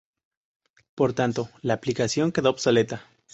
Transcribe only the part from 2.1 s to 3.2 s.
quedó obsoleta.